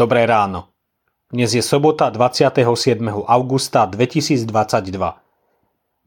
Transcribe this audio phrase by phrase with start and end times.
[0.00, 0.72] Dobré ráno.
[1.28, 3.04] Dnes je sobota 27.
[3.04, 4.48] augusta 2022.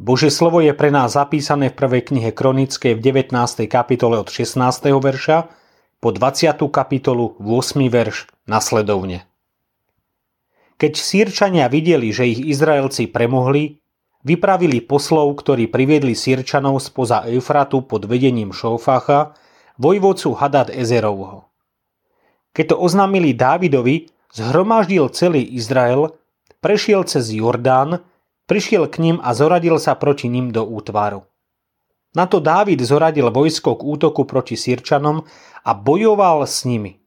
[0.00, 3.36] Bože slovo je pre nás zapísané v prvej knihe Kronickej v 19.
[3.68, 4.56] kapitole od 16.
[4.96, 5.44] verša
[6.00, 6.72] po 20.
[6.72, 7.92] kapitolu 8.
[7.92, 9.28] verš nasledovne.
[10.80, 13.76] Keď sírčania videli, že ich Izraelci premohli,
[14.24, 19.36] vypravili poslov, ktorí priviedli sírčanov spoza Eufratu pod vedením Šófacha,
[19.76, 21.51] vojvodcu Hadad Ezerovho.
[22.52, 26.12] Keď to oznámili Dávidovi, zhromaždil celý Izrael,
[26.60, 28.04] prešiel cez Jordán,
[28.48, 31.24] prišiel k ním a zoradil sa proti ním do útvaru.
[32.12, 35.24] Na to Dávid zoradil vojsko k útoku proti Sirčanom
[35.64, 37.00] a bojoval s nimi.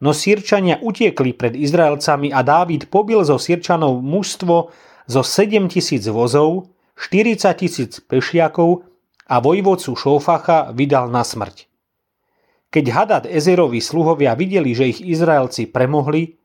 [0.00, 4.70] No Sirčania utiekli pred Izraelcami a Dávid pobil zo Sirčanov mužstvo
[5.10, 8.86] zo 7 tisíc vozov, 40 tisíc pešiakov
[9.26, 11.69] a vojvodcu Šófacha vydal na smrť.
[12.70, 16.38] Keď Hadad Ezerovi sluhovia videli, že ich Izraelci premohli,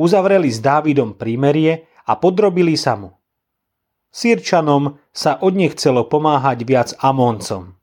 [0.00, 3.12] uzavreli s Dávidom prímerie a podrobili sa mu.
[4.08, 7.76] Sýrčanom sa od nich chcelo pomáhať viac Amóncom.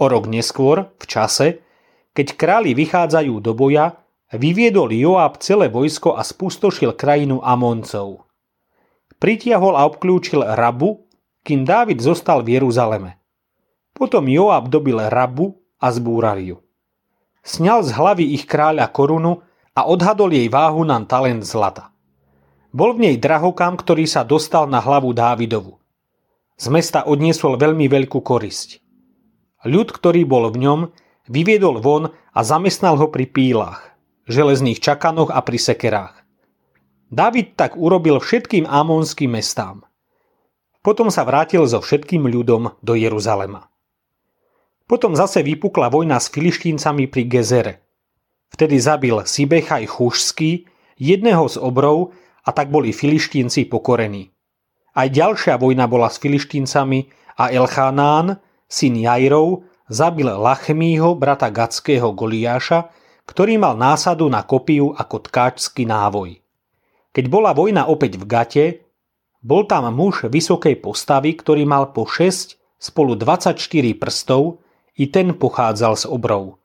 [0.00, 1.46] O rok neskôr, v čase,
[2.16, 4.00] keď králi vychádzajú do boja,
[4.32, 8.24] vyviedol Joab celé vojsko a spustošil krajinu Amoncov.
[9.20, 11.04] Pritiahol a obklúčil Rabu,
[11.44, 13.20] kým Dávid zostal v Jeruzaleme.
[13.92, 16.56] Potom Joab dobil Rabu a zbúral ju.
[17.42, 19.42] Sňal z hlavy ich kráľa korunu
[19.74, 21.90] a odhadol jej váhu na talent zlata.
[22.70, 25.82] Bol v nej drahokam, ktorý sa dostal na hlavu Dávidovu.
[26.54, 28.78] Z mesta odniesol veľmi veľkú korisť.
[29.66, 30.80] Ľud, ktorý bol v ňom,
[31.26, 33.90] vyviedol von a zamestnal ho pri pílach,
[34.30, 36.14] železných čakanoch a pri sekerách.
[37.12, 39.84] David tak urobil všetkým amonským mestám.
[40.80, 43.71] Potom sa vrátil so všetkým ľudom do Jeruzalema.
[44.92, 47.80] Potom zase vypukla vojna s filištíncami pri Gezere.
[48.52, 50.68] Vtedy zabil Sibechaj Chušský,
[51.00, 52.12] jedného z obrov,
[52.44, 54.28] a tak boli filištínci pokorení.
[54.92, 57.08] Aj ďalšia vojna bola s filištíncami
[57.40, 58.36] a Elchanán,
[58.68, 62.92] syn Jairov, zabil Lachmího, brata Gatského Goliáša,
[63.24, 66.36] ktorý mal násadu na kopiu ako tkáčský návoj.
[67.16, 68.66] Keď bola vojna opäť v Gate,
[69.40, 73.56] bol tam muž vysokej postavy, ktorý mal po 6 spolu 24
[73.96, 74.61] prstov,
[74.98, 76.60] i ten pochádzal z obrov.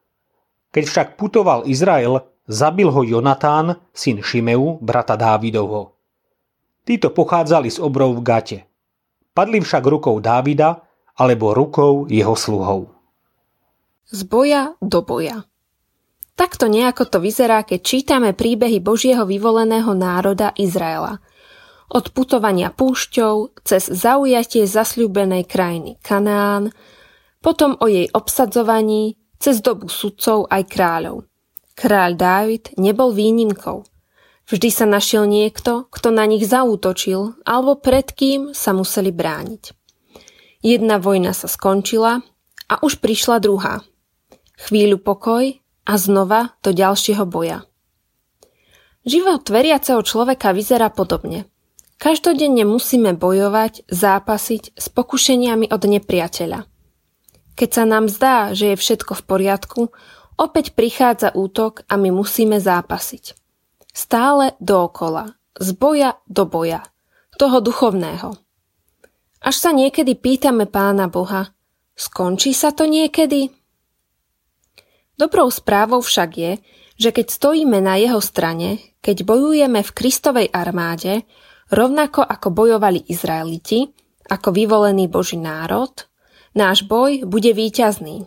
[0.71, 5.95] Keď však putoval Izrael, zabil ho Jonatán, syn Šimeu, brata Dávidovho.
[6.88, 8.59] Títo pochádzali z obrov v Gate.
[9.35, 10.79] Padli však rukou Dávida
[11.19, 12.88] alebo rukou jeho sluhov.
[14.07, 15.44] Z boja do boja.
[16.38, 21.19] Takto nejako to vyzerá, keď čítame príbehy Božieho vyvoleného národa Izraela.
[21.89, 26.71] Od putovania púšťou cez zaujatie zasľúbenej krajiny Kanáán,
[27.47, 31.23] potom o jej obsadzovaní, cez dobu sudcov aj kráľov.
[31.79, 33.87] Kráľ Dávid nebol výnimkou.
[34.51, 39.71] Vždy sa našiel niekto, kto na nich zaútočil alebo pred kým sa museli brániť.
[40.59, 42.19] Jedna vojna sa skončila
[42.67, 43.79] a už prišla druhá–
[44.57, 45.53] chvíľu pokoj
[45.85, 47.63] a znova do ďalšieho boja.
[49.07, 51.47] Život veriaceho človeka vyzerá podobne.
[51.95, 56.76] Každodenne musíme bojovať, zápasiť s pokušeniami od nepriateľa.
[57.57, 59.81] Keď sa nám zdá, že je všetko v poriadku,
[60.38, 63.34] opäť prichádza útok a my musíme zápasiť.
[63.90, 66.85] Stále dookola, z boja do boja,
[67.41, 68.38] toho duchovného.
[69.41, 71.50] Až sa niekedy pýtame pána Boha,
[71.97, 73.50] skončí sa to niekedy?
[75.18, 76.51] Dobrou správou však je,
[76.94, 81.25] že keď stojíme na jeho strane, keď bojujeme v Kristovej armáde,
[81.74, 83.89] rovnako ako bojovali Izraeliti,
[84.30, 85.94] ako vyvolený Boží národ,
[86.57, 88.25] náš boj bude víťazný.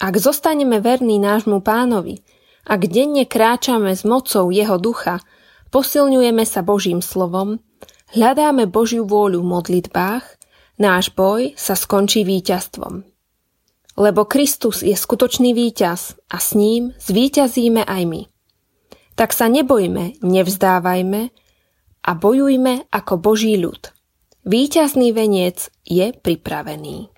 [0.00, 2.24] Ak zostaneme verní nášmu pánovi,
[2.64, 5.20] ak denne kráčame s mocou jeho ducha,
[5.68, 7.60] posilňujeme sa Božím slovom,
[8.16, 10.24] hľadáme Božiu vôľu v modlitbách,
[10.80, 13.04] náš boj sa skončí víťazstvom.
[14.00, 18.22] Lebo Kristus je skutočný víťaz a s ním zvíťazíme aj my.
[19.12, 21.22] Tak sa nebojme, nevzdávajme
[22.00, 23.92] a bojujme ako Boží ľud.
[24.48, 27.11] Výťazný veniec je pripravený.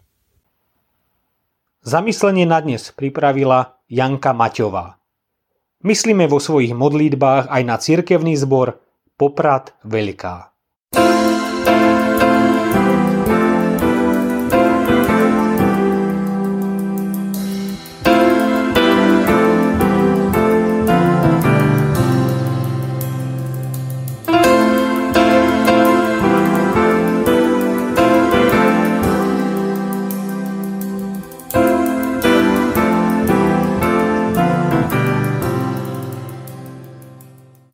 [1.85, 4.97] Zamyslenie na dnes pripravila Janka Maťová.
[5.85, 8.81] Myslíme vo svojich modlitbách aj na cirkevný zbor
[9.21, 10.49] Poprad Veľká.